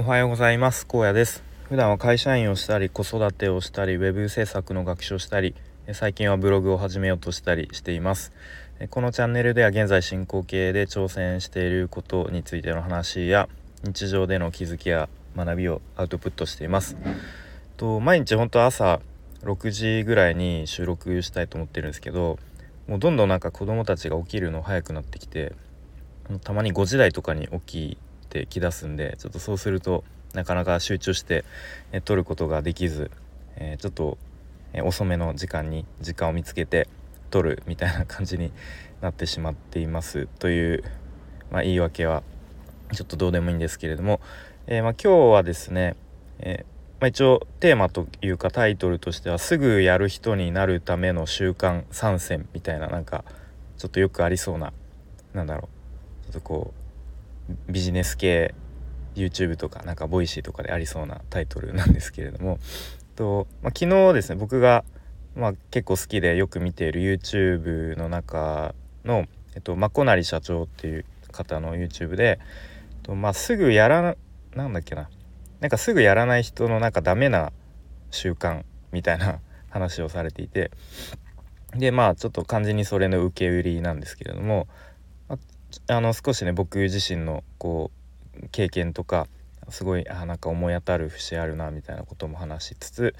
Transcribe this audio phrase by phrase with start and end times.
[0.00, 0.86] おはようございます。
[0.86, 1.42] 高野です。
[1.68, 5.54] 普段は会社員をしたり子育てをしたりウェブ制作の学習をしたり
[5.92, 8.32] 最近はブログを始めようとしたりしています。
[8.88, 13.46] このチャンネルでは現在進行形で挑戦していることについての話や
[13.84, 16.96] 日常での気づきや学びをアウトプットしています。
[17.76, 19.00] と毎日本当朝
[19.42, 22.38] 6時ぐらいに収録したいと思ってるんですけど
[22.88, 25.52] もうどんどんなんか子供たちが起きるの早くなってきて
[26.42, 27.98] たまに5時台とかに起き
[28.30, 30.04] ってきだすんでちょっとそうすると
[30.34, 31.44] なかなか集中して、
[31.90, 33.10] え撮ることができず、
[33.56, 34.16] え、ちょっと、
[34.72, 36.86] え遅めの時間に時間を見つけて
[37.30, 38.52] 撮るみたいな感じに
[39.00, 40.28] なってしまっています。
[40.38, 40.84] という、
[41.50, 42.22] まあ、言い訳は
[42.92, 44.20] ちょっとどうでもいいんですけれども、
[44.68, 45.96] えー、ま、今日はですね、
[46.38, 53.24] えーまあ、一応テーマというかタイトルとしては「すぐやる人になるための習慣参戦」みたいななんか
[53.78, 54.74] ちょっとよくありそうな
[55.32, 55.70] なんだろ
[56.20, 56.79] うちょっとこう
[57.68, 58.54] ビジネス系
[59.14, 62.58] YouTube とかなんか Voicy とかでありそうなタイトルなんですけれども。
[63.16, 64.84] と、まあ、昨日ですね僕が、
[65.36, 72.38] まあ、結構好きでよく見ている YouTube の中の、えっと、まこなり社長っていう方の YouTube で、
[73.02, 74.16] とまあ、すぐやら
[74.54, 75.08] なんだっけな。
[75.60, 77.52] なんかすぐやらない人のなんかダメな
[78.10, 80.70] 習慣みたいな話をされていて。
[81.74, 84.66] でまあちょっと完全にそれの受け売りなんですけれども。
[85.86, 87.90] あの少しね僕自身のこ
[88.42, 89.26] う経験とか
[89.68, 93.14] すごいあなんか思い当たる節あるなみたいなことも話しつつ、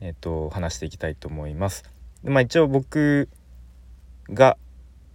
[0.00, 1.84] えーと、話していきたいと思います。
[2.22, 3.28] でまあ、一応僕
[4.30, 4.56] が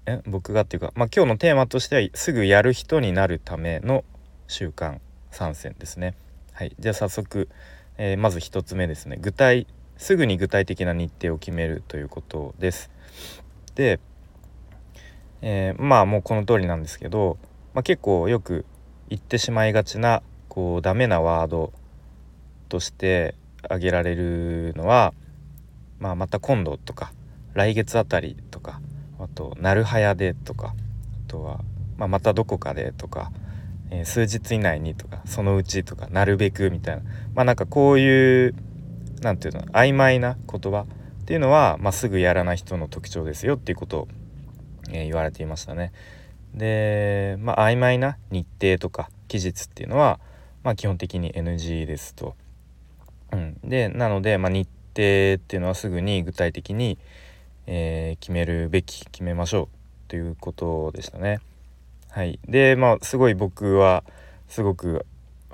[0.05, 4.03] え僕がっていうか、まあ、今日のテーマとしてはすぐやる人になるための
[4.47, 4.99] 習慣
[5.31, 6.15] 参戦ですね。
[6.53, 7.49] はい、じゃあ早速、
[7.97, 12.89] えー、まず1つ目ですね具体すぐに具体的な日程を決めるということです。
[13.75, 13.99] で、
[15.41, 17.37] えー、まあもうこの通りなんですけど、
[17.73, 18.65] まあ、結構よく
[19.09, 21.73] 言ってしまいがちなこうダメなワード
[22.67, 25.13] として挙げられるのは、
[25.99, 27.11] まあ、また今度とか
[27.53, 28.81] 来月あたりとか
[29.19, 30.73] あと「なるはやで」とか
[31.27, 31.59] あとは、
[31.97, 33.31] まあ、またどこかでとか
[33.91, 37.01] えー、数日以内にとかそのうちとかなるべくみたいな
[37.33, 38.55] まあなんかこういう
[39.21, 44.07] 何て言うの曖昧な言葉っていうのは、まあ、すぐやらない人の特徴ですよっていうことを、
[44.91, 45.91] えー、言われていましたね。
[46.53, 50.19] でまあ曖昧な日程とか期日っていうのは、
[50.63, 52.35] まあ、基本的に NG ですと。
[53.31, 56.97] うん、でなので、まあ、日程っていうのはすぐに具体的に、
[57.67, 59.67] えー、決めるべき決めましょう
[60.07, 61.39] ということでしたね。
[62.09, 64.03] はい、でまあすごい僕は
[64.47, 65.05] すごく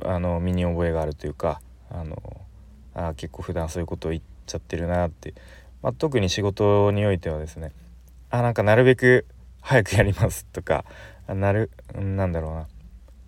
[0.04, 1.60] あの身に覚えがあるというか
[1.92, 2.22] あの
[2.94, 5.34] あ結構普段そういうことを言っちゃってるなって、
[5.82, 7.74] まあ、特に仕事においてはですね
[8.36, 9.26] あなんかなるべく
[9.62, 10.84] 早くやりますとか
[11.28, 12.68] なるなんだろうな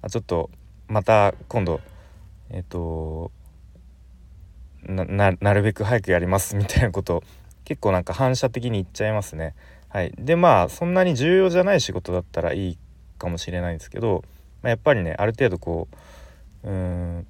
[0.02, 0.50] あちょっと
[0.88, 1.80] また今度
[2.50, 3.32] えっ、と
[4.84, 7.24] なるべく早くやりますみたいなこと
[7.64, 9.54] 結構なんか反射的に言っちゃいますね。
[9.90, 12.78] はい、でまあそんなに重要じゃない仕事だったらいい
[13.18, 14.24] かもしれないんですけど、
[14.62, 15.88] まあ、やっぱりねある程度こ
[16.64, 17.28] ううん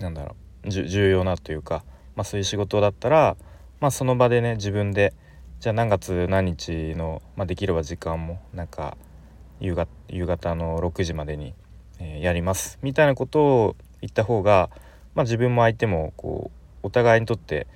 [0.00, 1.84] なんだろう重要なというか、
[2.14, 3.36] まあ、そういう仕事だったら、
[3.80, 5.12] まあ、その場でね自分で
[5.62, 8.96] じゃあ何月何日の、まあ、できれば時間もなんか
[9.60, 11.54] 夕方夕方の6時までに、
[12.00, 12.80] えー、やります。
[12.82, 14.70] みたいなことを言った方が、
[15.14, 16.50] まあ、自分も相手もこ
[16.82, 17.68] うお互いにとって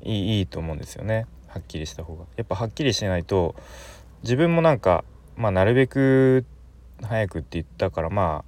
[0.00, 1.26] いいいいと思うんですよね。
[1.48, 2.24] はっきりした方が。
[2.36, 3.54] やっぱはっきりしないと
[4.22, 5.04] 自分もなんか、
[5.36, 6.46] まあ、なるべく
[7.02, 8.42] 早くって言ったからま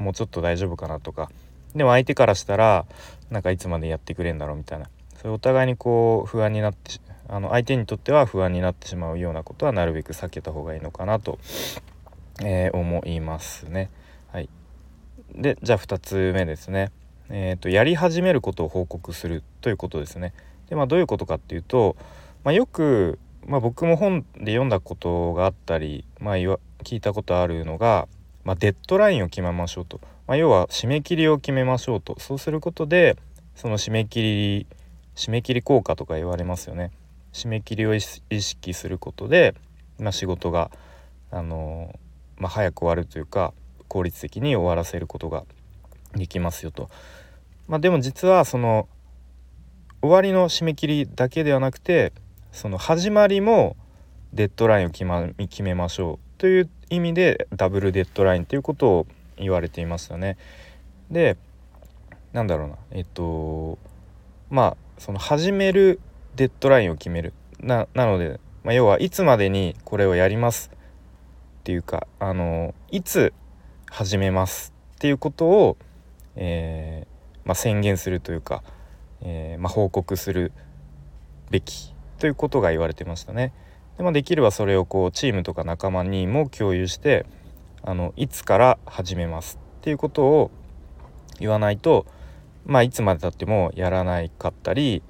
[0.00, 1.30] あもうちょっと大丈夫かなとか。
[1.76, 2.86] でも相手からしたら
[3.30, 4.90] なんかいつまでやってくれんだろうみたいな。
[5.14, 6.90] それお互いにこう不安になって
[7.28, 11.38] あの相手にとっては不安になってしまうようなことはなるべく避けた方がいいのかなと、
[12.42, 13.90] えー、思いますね。
[14.32, 14.48] はい、
[15.34, 16.92] でじゃあ2つ目ですね。
[17.28, 20.32] えーと、やり始めることを報告するということですね。
[20.68, 21.96] でまあどういうことかっていうと、
[22.44, 26.58] まあ、よく、まあ、僕も本で読んだことがあったり、まあ、聞
[26.90, 28.06] いたことあるのが、
[28.44, 33.16] まあ、デッドラインを決めましょうと、まあ、要は締め切りを決めましょうとそうすることで
[33.56, 34.66] その締め切り
[35.16, 36.92] 締め切り効果とか言われますよね
[37.36, 39.54] 締め切りを意識することで、
[39.98, 40.70] まあ、仕事が
[41.30, 41.94] あの
[42.38, 43.52] まあ、早く終わるというか
[43.88, 45.44] 効率的に終わらせることが
[46.14, 46.88] できますよと。
[47.68, 48.88] まあ、でも実はその
[50.02, 52.12] 終わりの締め切りだけではなくて
[52.52, 53.76] その始まりも
[54.32, 59.06] デッドラインを決,、ま、決めましょうという意味でダブルデッドラインということを
[59.36, 60.36] 言われていますよね。
[61.10, 61.36] で
[62.32, 63.78] なんだろうなえっと
[64.50, 66.00] まあその始める
[66.36, 70.70] デッドラインを決めるななので、まあ、要はいつまでにこれをやります
[71.60, 73.32] っていうかあのいつ
[73.90, 75.76] 始めますっていうことを、
[76.36, 78.62] えー、まあ、宣言するというか、
[79.22, 80.52] えー、まあ、報告する
[81.50, 83.52] べきということが言われてましたね。
[83.96, 87.24] でまあ、できればそれをこうチームとか仲間にも共有して
[87.82, 90.50] あのいつから始めますっていうことを
[91.38, 92.04] 言わないと、
[92.66, 95.02] まあ、いつまでたってもやらないかったり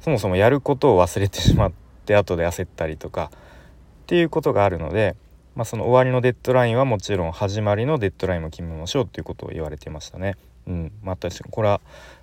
[0.00, 1.72] そもそもやることを忘れてしまっ
[2.04, 5.16] て後で焦ったりとかっていうことがあるので、
[5.54, 10.36] まあ、その終わりのデッドラインはもちろん始まりのデッドラインも決めましょうっていうことを言われてましたね。
[10.66, 11.80] うん、まあ、確かにこれは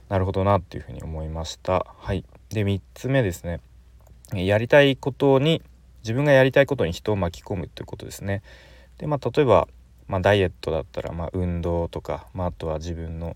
[0.09, 1.85] なるほどなっていうふうに思いました。
[1.97, 3.59] はい、で3つ目ですね
[4.33, 5.61] やりたいことに
[6.03, 8.43] 自分がやりたいことに人を巻き込むということですね。
[8.97, 9.67] でまあ例えば、
[10.07, 13.35] まあ、ダイエットだったら、まあ、運動とか、まあ、あとは自分の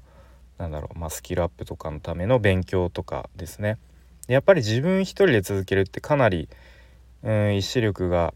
[0.57, 3.78] なんだろう、まあ、スキルアップとかのための勉強とかですね。
[4.28, 6.50] やっぱり自分一人で続けるってかなり、
[7.24, 8.34] うん、意志力が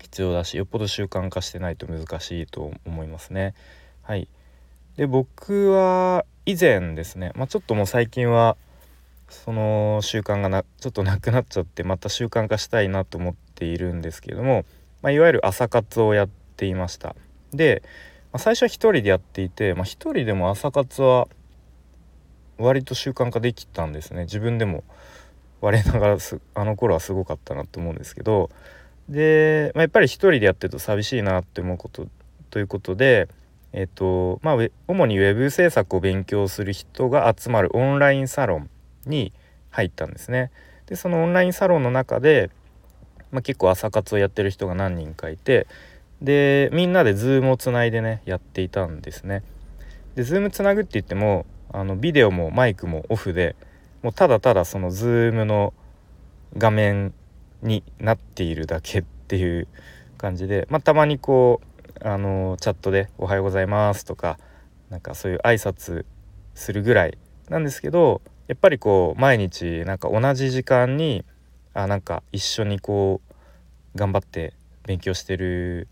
[0.00, 3.54] 必要だしよっぽど習慣化してないと難しいと思いますね。
[4.02, 4.28] はい、
[4.96, 8.56] で僕は以前ですね、まあ、ちょっともう最近は
[9.28, 14.64] その習慣がなちょっとなくなっちゃってまた習慣化したいなと思っているんですけれども、
[15.02, 17.16] まあ、いわゆる朝活をやっていました
[17.52, 17.82] で、
[18.32, 21.28] まあ、最初は1人でやっていて、まあ、1人でも朝活は
[22.58, 24.84] 割と習慣化できたんですね自分でも
[25.60, 26.18] 我ながら
[26.54, 28.50] あの頃はすごかったなと思うんですけど
[29.08, 32.06] で、まあ、やっぱり1人でやってると寂しいなって思うこと
[32.50, 33.28] ということで
[33.72, 34.56] えっとまあ
[34.86, 38.70] 主にウェブ制作を勉強する人が集まるオンラインサロン
[39.06, 39.32] に
[39.70, 40.52] 入ったんですね。
[40.86, 42.50] でそのオンラインサロンの中で、
[43.32, 45.66] まあ、結構朝活をやってる人が何人かいて
[46.22, 49.42] でみんなで Zoomをつないでねやっていたんですね。
[50.14, 53.56] で Zoomつなぐって言ってもあのビデオもマイクもオフで
[54.02, 55.74] もうただただその Zoomの
[56.56, 57.12] 画面
[57.62, 59.66] になっているだけっていう
[60.16, 61.60] 感じで、まあ、たまにこ
[62.00, 64.38] うあのチャットで「おはようございます」とか
[64.88, 66.04] なんかそういう挨拶
[66.54, 67.18] するぐらい
[67.48, 71.24] なんですけどやっぱりこう毎日なんか同じ時間に
[71.72, 73.20] あなんか一緒にこ
[73.94, 74.54] う頑張って
[74.86, 75.88] 勉強してる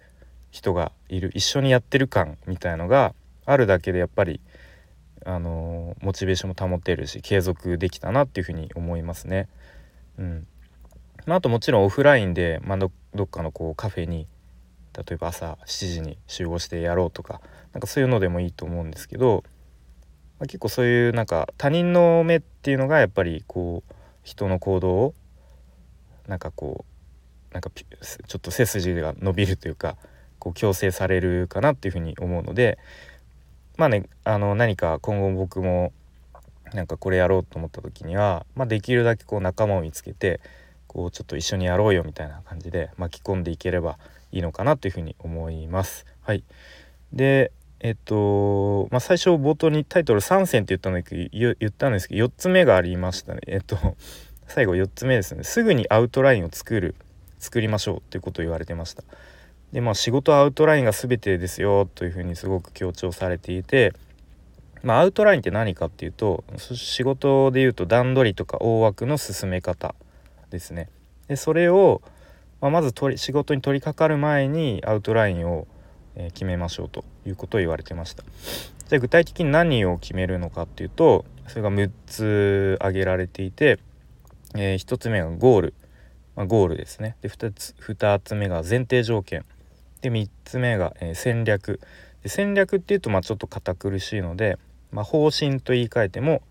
[0.52, 3.14] 人がいる一緒にやってる感みたいのが
[3.46, 4.40] あるだけでやっぱり
[5.24, 9.48] あのモチベーションも保てるし継続できたなっていうふうに思いますね。
[10.18, 10.46] うん
[11.26, 12.90] まあ、あともちろんオフラインで、まあ、ど
[13.22, 14.26] っかのこうカフェに
[14.96, 17.40] 例えば朝7時に集合してやろうとか
[17.72, 19.44] なんかそういうのでもいいと思うんですけど
[20.42, 25.14] まあ、結構そういうなんか他人の目っていうのがやっぱりこう人の行動を
[26.26, 26.84] なんかこ
[27.50, 29.96] うなんかちょっと背筋が伸びるというか
[30.40, 32.78] こう強制されるかなっていうふうに思うので
[33.82, 35.92] まあねあの何か今後僕も
[36.72, 40.40] なんかこれやろうと思った時には、まあ、できるだけこう仲間を見つけて
[40.86, 43.98] こうちょっと一緒にやろうよみたいな感じで巻き込んでいければ
[44.30, 46.06] いいのかなというふうに思います。
[46.20, 46.44] はい、
[47.12, 47.50] で
[47.80, 53.40] えっと、まあ、最初冒頭にタイトル3選って言ったんだけど言ったんですけど4つ目がありましたね。
[53.48, 53.76] えっと
[54.46, 55.42] 最後4つ目ですね。
[55.42, 56.94] すぐにアウトラインを作る
[57.40, 59.02] 作りましょうということを言われてました。
[59.72, 63.94] でまあ仕事アウトラインが全てですよというふうにすごく強調されていて
[64.82, 69.94] まあ、アウトラインって何かっていうと仕事でいうと段取りとか大枠の進め方
[70.50, 70.88] ですね。
[71.28, 72.02] でそれを、
[72.60, 75.66] まあ、まず取り仕事に取り掛かる前にアウトラインを
[76.34, 78.24] 決めましょうということを言われてました。
[78.88, 83.78] じゃあ具体的に何を決めるのかっていうとそれが6つ挙げられていて、
[84.54, 85.74] えー、1つ目がゴール、
[86.34, 87.16] ま、ゴールですね。
[87.22, 89.44] で 2, つ2つ目が前提条件。
[90.02, 91.80] で3つ目が、えー、戦略。
[92.22, 94.58] で戦略っていうとまあちょっと堅苦しいので、
[94.92, 96.42] まあ、方針と言い換えても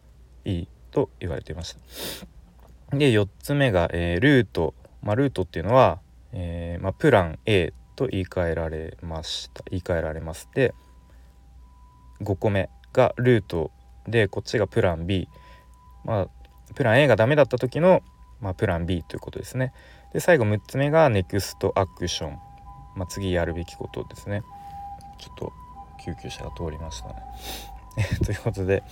[0.43, 1.75] いいと言われていまし
[2.89, 2.97] た。
[2.97, 5.99] で4つ目が、えー、ルート、まあ、ルートっていうのは、
[6.33, 9.63] えーまあ、プラン A と言い換えられました。
[9.69, 10.73] 言い換えられますで
[12.21, 13.71] 5個目がルート
[14.07, 15.29] でこっちがプラン B
[16.03, 16.27] まあ
[16.75, 18.01] プラン A がダメだった時の、
[18.39, 19.73] まあ、プラン B ということですね。
[20.13, 22.39] で最後6つ目がネクストアクション、
[22.95, 24.43] まあ、次やるべきことですね。
[25.17, 25.53] ちょっと
[26.03, 27.15] 救急車が通りましたね。
[28.25, 28.83] ということで、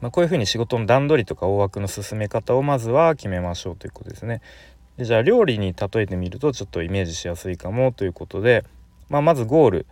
[0.00, 4.40] まあ、こういうふうに仕事の段取りとか大枠の進め方をまずは決めましょうということですね。
[4.96, 8.64] でじゃあ料理に例えてみるとちょっとイメージしやすいかもということで、
[9.08, 9.86] まあ、まずゴール、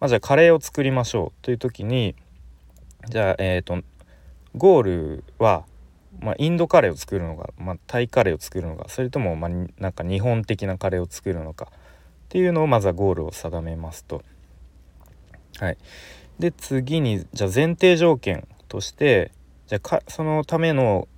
[0.00, 2.14] まあ、じゃあカレーを作りましょうという時に
[3.08, 3.82] じゃあえっ、ー、と
[4.54, 5.64] ゴールは、
[6.20, 11.68] まあ、インドカレーを作るのか、まあ、タイカレーを作るのかそれとも、まあ、なんか日本的なカレーを作るのか。
[12.32, 14.22] っていうのをまずはゴールを定めますと。
[15.58, 15.76] はい、
[16.38, 19.32] で次にじゃあ前提条件として
[19.66, 21.08] じゃあそのための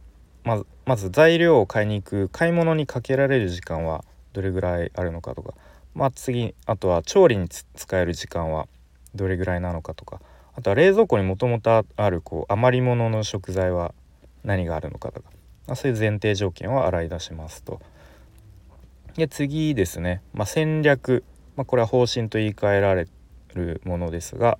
[0.42, 5.54] まずまず材料を買いに行く買い物にかけられる時間はどれぐらいあるのかとか
[5.94, 8.66] まあ次あとは調理に使える時間は
[9.14, 10.20] どれぐらいなのかとか
[10.56, 13.94] あとは冷蔵庫にもともとあるこう余り物の食材は
[14.42, 15.30] 何があるのかとか、
[15.68, 17.80] まあ、そういう前提条件を洗い出しますと。
[19.16, 21.24] で次ですね、まあ、戦略、
[21.56, 23.06] まあ、これは方針と言い換えられ
[23.54, 24.58] るものですが。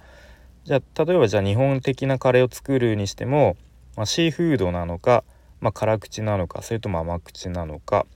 [0.65, 3.57] じゃあ例えばじゃあ日本的なカレーを作るにしても、
[3.97, 5.23] まあ、シーフードなのか、
[5.61, 8.07] ま、辛口なのかそれとも甘口なのか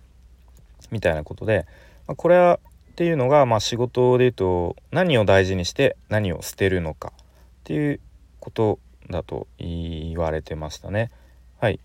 [0.91, 1.67] みたいなことで、
[2.07, 2.59] ま、これは
[2.93, 7.21] っていうのが、まあ、仕事で言うと何を大事にして何を捨てるのかっ
[7.65, 8.01] ていう
[8.41, 8.79] こと
[9.11, 11.11] だと言われてましたね。
[11.61, 11.81] はい、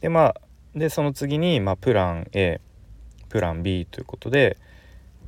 [0.00, 0.34] でまあ
[0.74, 2.62] でその次に、ま、プラン A
[3.30, 4.58] プラン B ということで、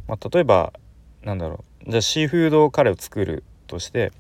[0.07, 0.75] まあ、例えば
[1.23, 4.13] なんだろうじゃあシーフードカレーを作るとして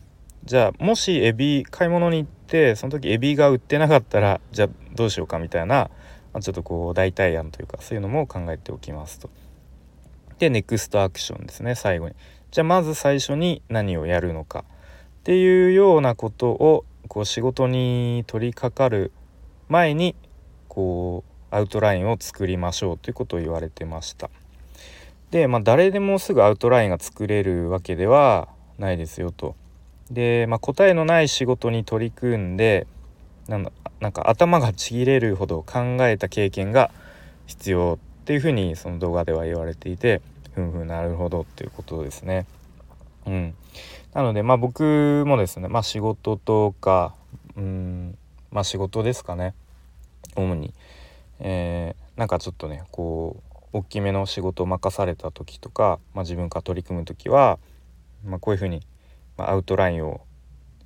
[0.44, 5.90] じゃあもしエビ買い物に行ってその時エビが売ってなかったらじゃあどうしようかみたいな、
[6.32, 9.30] まあ、ちょっとこう代替案というかそういうのも考えておきますと。
[10.38, 12.14] でネクストアクションですね最後に。
[12.50, 14.64] じゃあまず最初に何をやるのか
[15.20, 19.12] っていうようなことをこう仕事に取り掛かる
[19.68, 20.16] 前に
[20.68, 24.30] こうアウトラインを作りましょうということを言われてました。
[25.30, 29.54] でまあ誰でもすぐアウトラインが作れるわけではないですよと。
[30.10, 32.86] で、まあ、答えのない仕事に取り組んで
[33.48, 36.90] なんなんか頭がちぎれるほど考えた経験が
[37.46, 40.20] 必要っていうふうにその動画では言われていて
[40.54, 42.46] ふんふんなるほどっていうことですね。
[43.26, 43.54] うん、
[44.14, 47.14] なのでまあ僕もですね、まあ、仕事とか
[47.56, 48.18] うん
[48.50, 49.54] まあ仕事ですかね
[50.36, 50.72] 主に、
[51.42, 57.58] えー、なんかちょっとねこう大きめの仕事を任された時とか、まあ、自分から取り組む時は、
[58.24, 58.82] まあ、こういうふうに、
[59.36, 60.20] ま、アウトラインを、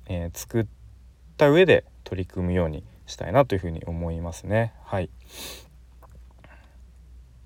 [0.07, 0.65] えー、作っ
[1.37, 4.73] た上で取り組むようにしたいなというふうに思いますね。
[4.83, 5.09] はい。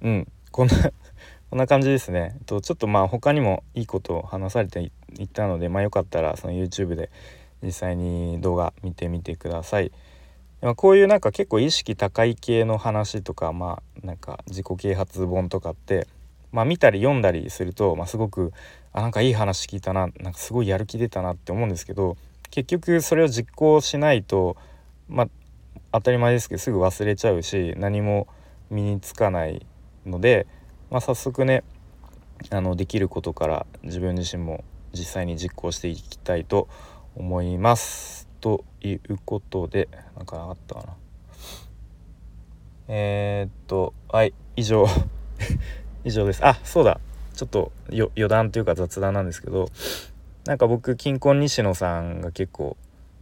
[0.02, 0.74] うん、こんな
[1.50, 2.38] こんな感じですね。
[2.46, 4.80] とちょっとまあ他にもいいことを話されて
[5.18, 7.12] いったので、まあ、よかったらその YouTube で
[7.62, 9.92] 実際に動画見てみてください。
[10.62, 16.08] ま、こういうなんか結構意識高い系の話とかまあなんか自己啓発本とかって、
[16.52, 18.54] まあ、見たり読んだりすると、まあ、すごく
[18.94, 22.18] あなんかいい話聞いたななんかすごいやる気出たなって思うんですけど
[22.50, 24.58] 結局それを実行しないと
[25.08, 25.28] まあ
[25.94, 28.28] 当たり前ですけどすぐ忘れちゃうし何も
[28.70, 29.66] 身につかない
[30.06, 30.48] ので。
[30.92, 31.64] まあ、早速ね
[32.50, 34.64] あのできることから自分自身も
[34.94, 36.68] 実際に実行していきたいと
[37.16, 38.31] 思います。
[38.42, 40.94] ということでなんかあったかな。
[42.88, 44.86] えー、っとはい以上
[46.04, 46.46] 以上です。
[46.46, 47.00] あそうだ
[47.36, 49.70] ちょっと余談というか雑談なんですけど
[50.46, 52.76] なんか僕キンコン西野さんが結構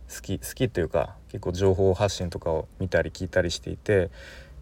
[0.09, 4.09] 好き好きというか結構情報発信とかを見たり聞いたりしていて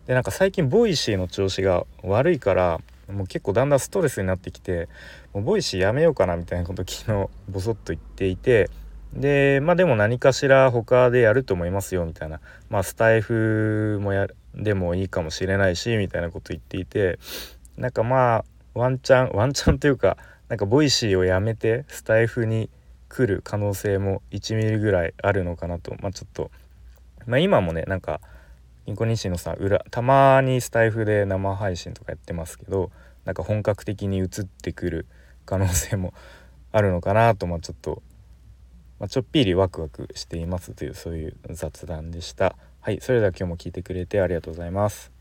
[0.06, 4.90] でなんか最近 Voicyの調子が悪いからもう結構だんだんストレスになってきて
[5.34, 8.70] もう Voicyやめようかなみたいなこと昨日ボソッと言っていて
[9.14, 12.40] でまあでも何かしら他でやると思いますよみたいな。
[12.70, 17.20] まあスタイフもやでもいいかもしれないしみたいなこと言っていて。
[17.78, 20.18] なんかまあワンチャンワンチャンというか
[20.50, 22.70] なんか Voicyをやめてスタイフに
[23.08, 25.96] 来る可能性も1ミリぐらいあるのかなと。
[26.02, 26.52] まあちょっと。
[27.26, 28.20] まあ今もねなんか
[28.88, 32.90] キンコン西野さんらたまにスタイフで生配信とかやってますけど
[33.26, 35.06] なんか本格的に移ってくる
[35.46, 36.14] 可能性も
[36.72, 38.02] あるのかなとまあちょっと、
[39.00, 42.56] まあ、ちょっぴりワクワクしていますというそういう雑談でした。
[42.80, 45.17] はいそれでは今日も聞いてくれてありがとうございます。